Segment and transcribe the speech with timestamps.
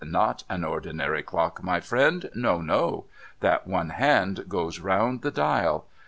[0.03, 3.05] Not an ordinary clock, my friend No, no.
[3.41, 5.85] That one hand goes round the dial.